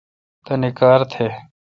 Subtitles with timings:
[0.45, 1.23] تانی کار تھ۔